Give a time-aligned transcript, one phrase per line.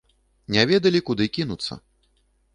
[0.55, 1.81] Не ведалі, куды кінуцца.